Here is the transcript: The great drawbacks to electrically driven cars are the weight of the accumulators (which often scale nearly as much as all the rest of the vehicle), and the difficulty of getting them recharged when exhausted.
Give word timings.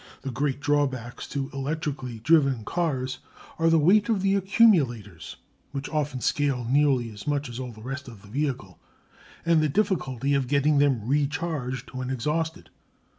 The 0.23 0.31
great 0.31 0.59
drawbacks 0.59 1.27
to 1.27 1.51
electrically 1.53 2.17
driven 2.21 2.65
cars 2.65 3.19
are 3.59 3.69
the 3.69 3.77
weight 3.77 4.09
of 4.09 4.23
the 4.23 4.33
accumulators 4.33 5.35
(which 5.73 5.87
often 5.89 6.21
scale 6.21 6.65
nearly 6.67 7.11
as 7.11 7.27
much 7.27 7.47
as 7.47 7.59
all 7.59 7.71
the 7.71 7.83
rest 7.83 8.07
of 8.07 8.23
the 8.23 8.27
vehicle), 8.27 8.79
and 9.45 9.61
the 9.61 9.69
difficulty 9.69 10.33
of 10.33 10.47
getting 10.47 10.79
them 10.79 11.07
recharged 11.07 11.91
when 11.93 12.09
exhausted. 12.09 12.71